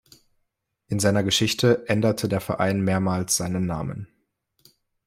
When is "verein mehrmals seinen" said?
2.41-3.67